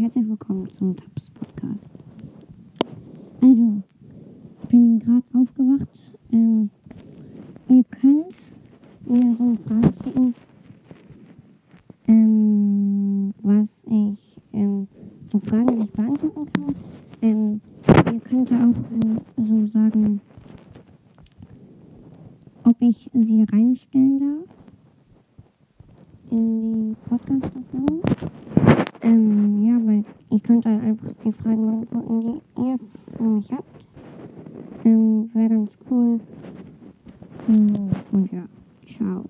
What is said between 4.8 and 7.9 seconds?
gerade aufgewacht. Ähm, ihr